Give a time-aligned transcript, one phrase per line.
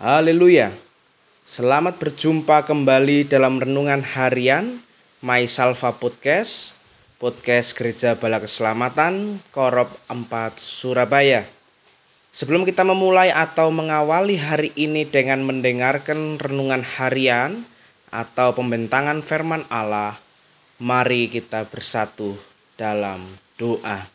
[0.00, 0.72] Haleluya.
[1.44, 4.80] Selamat berjumpa kembali dalam renungan harian
[5.20, 6.72] My Salva Podcast,
[7.20, 11.44] podcast Gereja Bala Keselamatan Korop 4 Surabaya.
[12.32, 17.68] Sebelum kita memulai atau mengawali hari ini dengan mendengarkan renungan harian
[18.08, 20.16] atau pembentangan firman Allah,
[20.80, 22.40] mari kita bersatu
[22.80, 23.20] dalam
[23.60, 24.08] doa.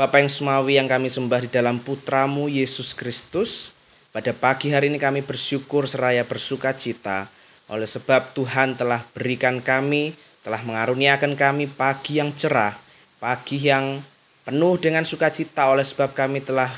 [0.00, 3.76] Bapak yang semawi yang kami sembah di dalam putramu Yesus Kristus,
[4.10, 7.28] pada pagi hari ini kami bersyukur seraya bersuka cita
[7.68, 12.72] oleh sebab Tuhan telah berikan kami, telah mengaruniakan kami pagi yang cerah,
[13.20, 14.00] pagi yang
[14.48, 16.72] penuh dengan sukacita oleh sebab kami telah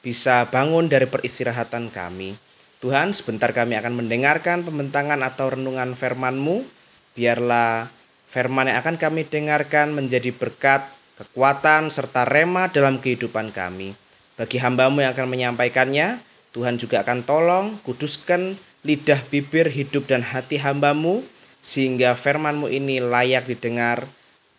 [0.00, 2.32] bisa bangun dari peristirahatan kami.
[2.80, 6.64] Tuhan, sebentar kami akan mendengarkan pembentangan atau renungan firman-Mu.
[7.12, 7.92] Biarlah
[8.24, 10.88] firman yang akan kami dengarkan menjadi berkat
[11.20, 13.92] kekuatan, serta rema dalam kehidupan kami.
[14.40, 20.58] Bagi hambamu yang akan menyampaikannya, Tuhan juga akan tolong, kuduskan lidah bibir hidup dan hati
[20.58, 21.22] hambamu,
[21.60, 24.08] sehingga firmanmu ini layak didengar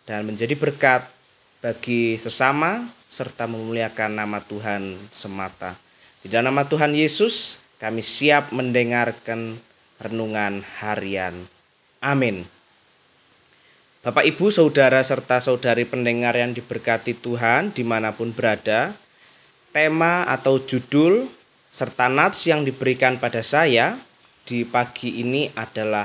[0.08, 1.04] dan menjadi berkat
[1.60, 5.76] bagi sesama, serta memuliakan nama Tuhan semata.
[6.24, 9.58] Di dalam nama Tuhan Yesus, kami siap mendengarkan
[10.00, 11.34] renungan harian.
[12.00, 12.46] Amin.
[14.02, 18.90] Bapak, Ibu, Saudara, serta Saudari pendengar yang diberkati Tuhan di mana pun berada,
[19.70, 21.30] tema atau judul
[21.72, 23.96] serta nats yang diberikan pada saya
[24.44, 26.04] di pagi ini adalah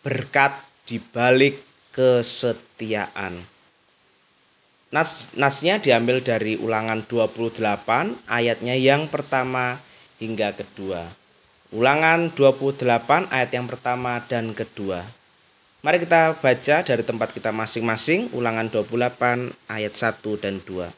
[0.00, 0.56] berkat
[0.88, 1.60] di balik
[1.92, 3.36] kesetiaan.
[4.88, 7.60] Nas, nasnya diambil dari ulangan 28
[8.24, 9.76] ayatnya yang pertama
[10.16, 11.04] hingga kedua.
[11.68, 15.04] Ulangan 28 ayat yang pertama dan kedua.
[15.84, 20.88] Mari kita baca dari tempat kita masing-masing ulangan 28 ayat 1 dan 2.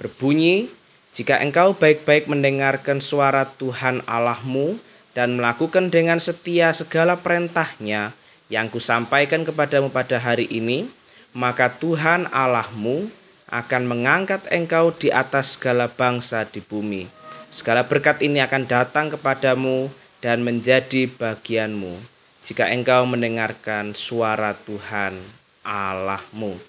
[0.00, 0.72] Berbunyi,
[1.16, 4.76] jika engkau baik-baik mendengarkan suara Tuhan Allahmu
[5.16, 8.12] dan melakukan dengan setia segala perintahnya
[8.52, 10.92] yang kusampaikan kepadamu pada hari ini,
[11.32, 13.08] maka Tuhan Allahmu
[13.48, 17.08] akan mengangkat engkau di atas segala bangsa di bumi.
[17.48, 19.88] Segala berkat ini akan datang kepadamu
[20.20, 21.96] dan menjadi bagianmu
[22.44, 25.16] jika engkau mendengarkan suara Tuhan
[25.64, 26.60] Allahmu.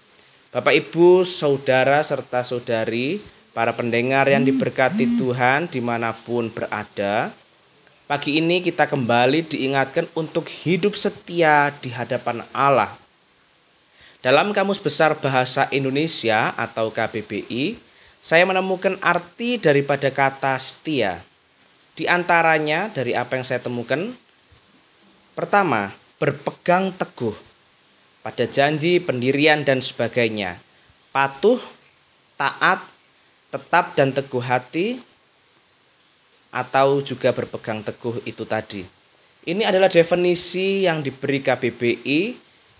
[0.55, 3.19] Bapak, Ibu, saudara, serta saudari,
[3.57, 7.33] para pendengar yang diberkati Tuhan di mana pun berada,
[8.05, 12.93] pagi ini kita kembali diingatkan untuk hidup setia di hadapan Allah.
[14.21, 17.81] Dalam Kamus Besar Bahasa Indonesia atau KBBI,
[18.21, 21.25] saya menemukan arti daripada kata setia.
[21.97, 24.13] Di antaranya dari apa yang saya temukan,
[25.33, 27.33] Pertama, berpegang teguh
[28.25, 30.57] pada janji, pendirian, dan sebagainya.
[31.13, 31.61] Patuh,
[32.41, 32.96] taat,
[33.49, 34.99] tetap dan teguh hati,
[36.51, 38.83] atau juga berpegang teguh itu tadi.
[39.47, 42.19] Ini adalah definisi yang diberi KBBI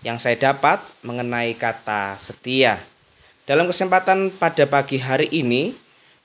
[0.04, 2.76] yang saya dapat mengenai kata setia.
[3.48, 5.72] Dalam kesempatan pada pagi hari ini,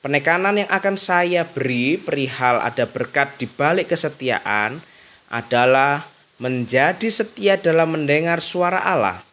[0.04, 4.84] penekanan yang akan saya beri perihal ada berkat di balik kesetiaan
[5.32, 6.04] adalah
[6.44, 9.24] menjadi setia dalam mendengar suara Allah,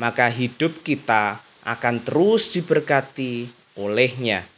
[0.00, 4.53] maka hidup kita akan terus diberkati olehnya.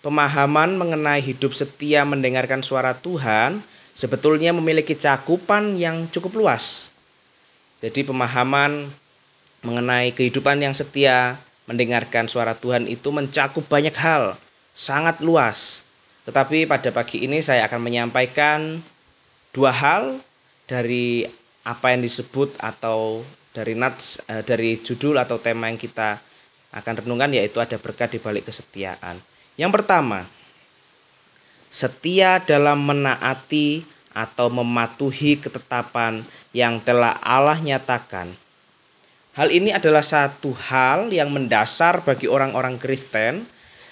[0.00, 3.60] Pemahaman mengenai hidup setia mendengarkan suara Tuhan
[3.92, 6.88] sebetulnya memiliki cakupan yang cukup luas.
[7.84, 8.88] Jadi pemahaman
[9.60, 11.36] mengenai kehidupan yang setia
[11.68, 14.40] mendengarkan suara Tuhan itu mencakup banyak hal,
[14.72, 15.84] sangat luas.
[16.24, 18.80] Tetapi pada pagi ini saya akan menyampaikan
[19.52, 20.16] dua hal
[20.64, 21.28] dari
[21.64, 23.20] apa yang disebut atau
[23.52, 26.16] dari nats eh, dari judul atau tema yang kita
[26.72, 29.20] akan renungkan yaitu ada berkat di balik kesetiaan.
[29.60, 30.24] Yang pertama,
[31.68, 33.84] setia dalam menaati
[34.16, 36.24] atau mematuhi ketetapan
[36.56, 38.32] yang telah Allah nyatakan.
[39.36, 43.44] Hal ini adalah satu hal yang mendasar bagi orang-orang Kristen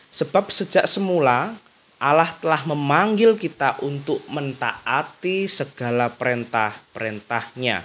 [0.08, 1.52] sebab sejak semula
[2.00, 7.84] Allah telah memanggil kita untuk mentaati segala perintah-perintahnya.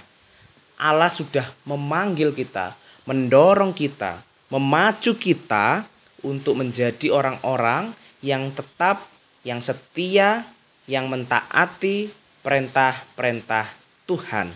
[0.80, 2.72] Allah sudah memanggil kita,
[3.04, 5.84] mendorong kita, memacu kita
[6.24, 7.92] untuk menjadi orang-orang
[8.24, 9.04] yang tetap,
[9.44, 10.48] yang setia,
[10.88, 12.08] yang mentaati
[12.40, 13.68] perintah-perintah
[14.08, 14.52] Tuhan.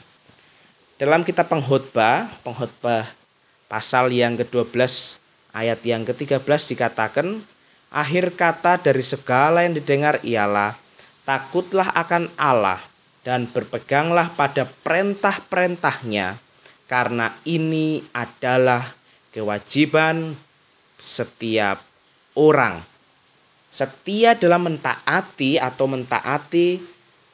[0.99, 3.07] Dalam kitab pengkhotbah, pengkhotbah
[3.69, 5.21] pasal yang ke-12
[5.53, 7.45] ayat yang ke-13 dikatakan
[7.89, 10.77] Akhir kata dari segala yang didengar ialah
[11.25, 12.77] takutlah akan Allah
[13.25, 16.37] dan berpeganglah pada perintah-perintahnya
[16.85, 18.85] karena ini adalah
[19.33, 20.37] kewajiban
[20.99, 21.79] setiap
[22.35, 22.83] orang.
[23.71, 26.83] Setia dalam mentaati atau mentaati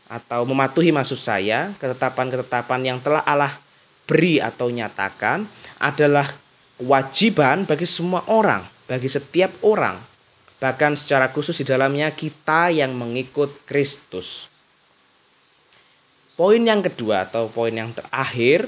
[0.04, 3.56] atau mematuhi maksud saya ketetapan-ketetapan yang telah Allah
[4.04, 5.48] beri atau nyatakan
[5.80, 6.28] adalah
[6.76, 9.96] kewajiban bagi semua orang, bagi setiap orang.
[10.60, 14.52] Bahkan secara khusus di dalamnya kita yang mengikut Kristus.
[16.34, 18.66] Poin yang kedua atau poin yang terakhir,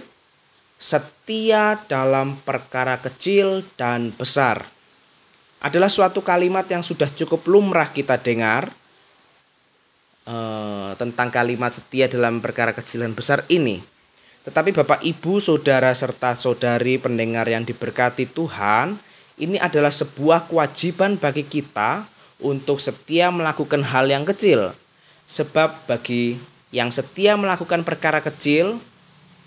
[0.79, 4.76] setia dalam perkara kecil dan besar
[5.61, 8.69] adalah suatu kalimat yang sudah cukup lumrah kita dengar
[10.29, 13.81] eh, tentang kalimat setia dalam perkara kecil dan besar ini.
[14.47, 18.95] Tetapi Bapak Ibu, Saudara serta Saudari pendengar yang diberkati Tuhan,
[19.43, 22.07] ini adalah sebuah kewajiban bagi kita
[22.39, 24.71] untuk setia melakukan hal yang kecil.
[25.27, 26.39] Sebab bagi
[26.71, 28.79] yang setia melakukan perkara kecil,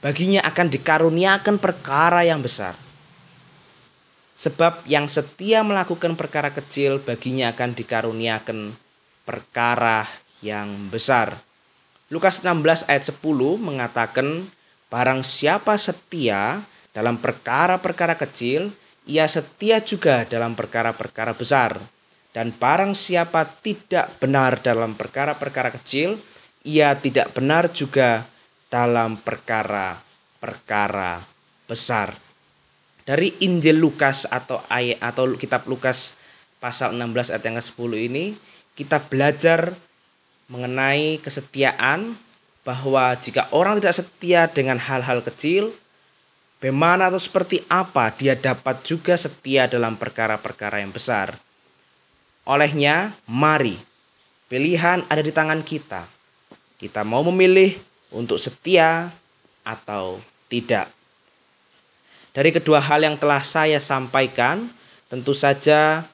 [0.04, 2.76] baginya akan dikaruniakan perkara yang besar.
[4.40, 8.72] Sebab yang setia melakukan perkara kecil baginya akan dikaruniakan
[9.28, 10.08] perkara
[10.40, 11.36] yang besar.
[12.08, 13.20] Lukas 16 ayat 10
[13.60, 14.48] mengatakan
[14.88, 16.64] barang siapa setia
[16.96, 18.72] dalam perkara-perkara kecil,
[19.04, 21.76] ia setia juga dalam perkara-perkara besar.
[22.32, 26.16] Dan barang siapa tidak benar dalam perkara-perkara kecil,
[26.64, 28.24] ia tidak benar juga
[28.72, 31.28] dalam perkara-perkara
[31.68, 32.29] besar
[33.10, 36.14] dari Injil Lukas atau ayat atau kitab Lukas
[36.62, 38.26] pasal 16 ayat yang ke-10 ini
[38.78, 39.74] kita belajar
[40.46, 42.14] mengenai kesetiaan
[42.62, 45.74] bahwa jika orang tidak setia dengan hal-hal kecil
[46.62, 51.34] bagaimana atau seperti apa dia dapat juga setia dalam perkara-perkara yang besar.
[52.46, 53.74] Olehnya, mari
[54.54, 56.06] pilihan ada di tangan kita.
[56.78, 57.74] Kita mau memilih
[58.14, 59.10] untuk setia
[59.66, 60.99] atau tidak.
[62.40, 64.72] Dari kedua hal yang telah saya sampaikan,
[65.12, 66.08] tentu saja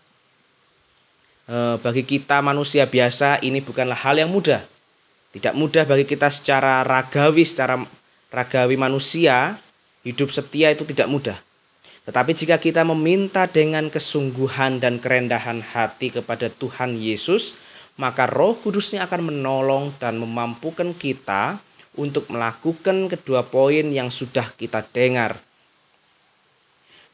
[1.45, 4.65] eh, bagi kita manusia biasa ini bukanlah hal yang mudah.
[5.37, 7.77] Tidak mudah bagi kita secara ragawi, secara
[8.33, 9.61] ragawi manusia,
[10.01, 11.37] hidup setia itu tidak mudah.
[12.09, 17.53] Tetapi jika kita meminta dengan kesungguhan dan kerendahan hati kepada Tuhan Yesus,
[18.01, 21.61] maka Roh Kudusnya akan menolong dan memampukan kita
[21.93, 25.37] untuk melakukan kedua poin yang sudah kita dengar.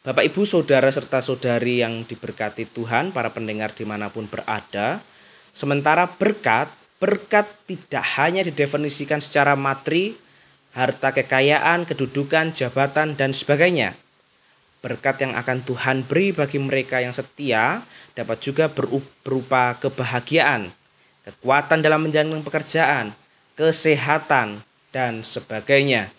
[0.02, 4.98] Bapak Ibu Saudara serta Saudari yang diberkati Tuhan, para pendengar di mana pun berada,
[5.54, 10.18] sementara berkat, berkat tidak hanya didefinisikan secara materi,
[10.74, 13.94] harta kekayaan, kedudukan, jabatan, dan sebagainya.
[14.82, 17.86] Berkat yang akan Tuhan beri bagi mereka yang setia
[18.18, 20.74] dapat juga berupa kebahagiaan,
[21.30, 23.14] kekuatan dalam menjalankan pekerjaan,
[23.54, 26.10] kesehatan, dan sebagainya.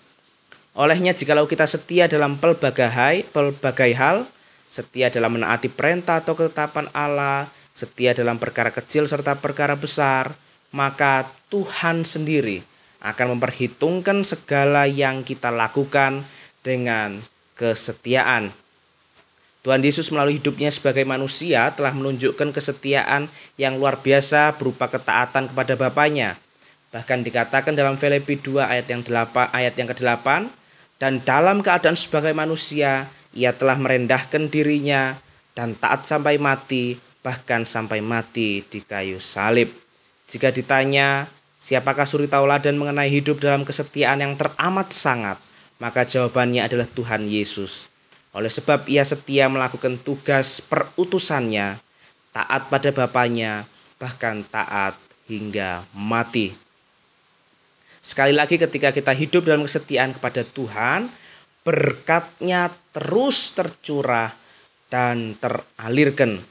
[0.73, 4.25] Olehnya jikalau kita setia dalam pelbagai, pelbagai hal,
[4.73, 7.45] setia dalam menaati perintah atau ketetapan Allah,
[7.77, 10.33] setia dalam perkara kecil serta perkara besar,
[10.73, 12.65] maka Tuhan sendiri
[13.05, 16.25] akan memperhitungkan segala yang kita lakukan
[16.65, 17.21] dengan
[17.53, 18.49] kesetiaan.
[19.61, 23.29] Tuhan Yesus melalui hidupnya sebagai manusia telah menunjukkan kesetiaan
[23.61, 26.41] yang luar biasa berupa ketaatan kepada Bapaknya.
[26.91, 30.27] Bahkan dikatakan dalam Filipi 2 ayat yang 8 ayat yang ke-8,
[31.03, 35.19] dan dalam keadaan sebagai manusia ia telah merendahkan dirinya
[35.51, 36.95] dan taat sampai mati
[37.27, 39.75] bahkan sampai mati di kayu salib.
[40.31, 41.27] Jika ditanya
[41.59, 45.43] siapakah suri tauladan mengenai hidup dalam kesetiaan yang teramat sangat,
[45.83, 47.91] maka jawabannya adalah Tuhan Yesus.
[48.31, 51.83] Oleh sebab ia setia melakukan tugas perutusannya,
[52.31, 53.67] taat pada Bapaknya,
[53.99, 54.95] bahkan taat
[55.27, 56.62] hingga mati.
[58.03, 61.07] Sekali lagi ketika kita hidup dalam kesetiaan kepada Tuhan,
[61.63, 64.35] berkatnya terus tercurah
[64.91, 66.43] dan teralirkan.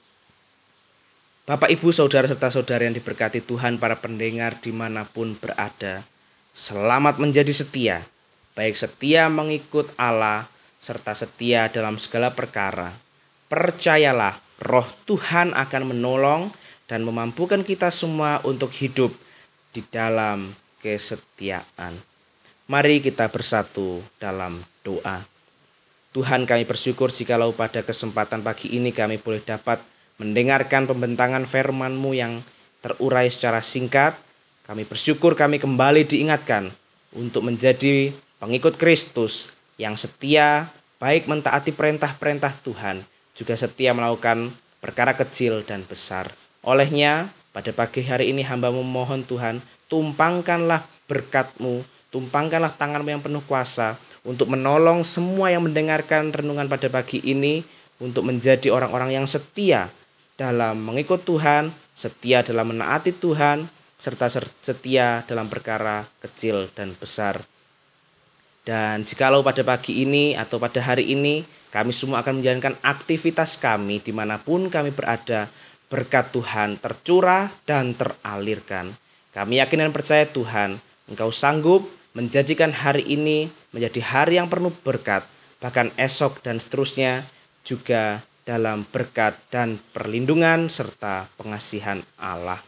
[1.43, 6.07] Bapak, Ibu, Saudara, serta Saudara yang diberkati Tuhan, para pendengar di mana pun berada,
[6.55, 8.07] selamat menjadi setia,
[8.55, 10.47] baik setia mengikut Allah,
[10.79, 12.95] serta setia dalam segala perkara.
[13.51, 16.55] Percayalah, roh Tuhan akan menolong
[16.87, 19.11] dan memampukan kita semua untuk hidup
[19.75, 21.95] di dalam kesetiaan.
[22.65, 25.23] Mari kita bersatu dalam doa.
[26.11, 29.79] Tuhan kami bersyukur jikalau pada kesempatan pagi ini kami boleh dapat
[30.19, 32.43] mendengarkan pembentangan firman-Mu yang
[32.83, 34.17] terurai secara singkat.
[34.67, 36.73] Kami bersyukur kami kembali diingatkan
[37.15, 38.11] untuk menjadi
[38.41, 40.67] pengikut Kristus yang setia
[41.01, 43.01] baik mentaati perintah-perintah Tuhan,
[43.33, 46.29] juga setia melakukan perkara kecil dan besar.
[46.61, 49.59] Olehnya, pada pagi hari ini hamba memohon Tuhan,
[49.91, 57.19] tumpangkanlah berkatmu, tumpangkanlah tanganmu yang penuh kuasa untuk menolong semua yang mendengarkan renungan pada pagi
[57.23, 57.63] ini
[57.99, 59.91] untuk menjadi orang-orang yang setia
[60.39, 61.69] dalam mengikut Tuhan
[62.01, 63.69] setia dalam menaati Tuhan,
[64.01, 64.25] serta
[64.65, 67.37] setia dalam perkara kecil dan besar.
[68.65, 74.01] Dan jikalau pada pagi ini atau pada hari ini kami semua akan menjalankan aktivitas kami
[74.01, 75.49] di mana pun kami berada,
[75.91, 78.95] berkat Tuhan tercurah dan teralirkan.
[79.35, 80.79] Kami yakin dan percaya Tuhan,
[81.11, 81.83] Engkau sanggup
[82.15, 85.27] menjadikan hari ini menjadi hari yang penuh berkat,
[85.59, 87.27] bahkan esok dan seterusnya
[87.67, 92.59] juga dalam berkat dan perlindungan serta pengasihan Allah.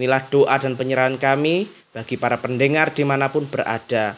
[0.00, 4.16] Inilah doa dan penyerahan kami bagi para pendengar di mana pun berada.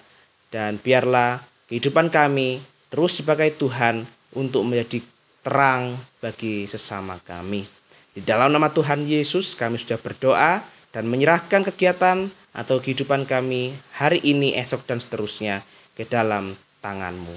[0.52, 2.60] Dan biarlah kehidupan kami
[2.92, 4.04] terus sebagai Tuhan
[4.36, 5.00] untuk menjadi
[5.40, 7.81] terang bagi sesama kami.
[8.12, 10.60] Di dalam nama Tuhan Yesus kami sudah berdoa
[10.92, 15.64] dan menyerahkan kegiatan atau kehidupan kami hari ini, esok, dan seterusnya
[15.96, 16.52] ke dalam
[16.84, 17.32] tanganmu.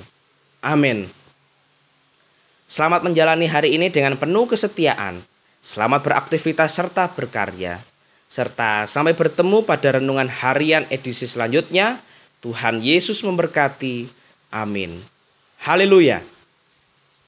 [0.59, 1.07] Amin.
[2.67, 5.23] Selamat menjalani hari ini dengan penuh kesetiaan.
[5.63, 7.79] Selamat beraktivitas serta berkarya.
[8.27, 12.03] Serta sampai bertemu pada renungan harian edisi selanjutnya.
[12.43, 14.11] Tuhan Yesus memberkati.
[14.51, 14.99] Amin.
[15.63, 16.34] Haleluya.